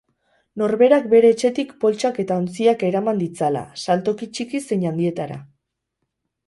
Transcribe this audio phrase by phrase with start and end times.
[0.61, 5.41] Norberak bere etxetik poltsak eta ontziak eraman ditzala, saltoki txiki zein handietara.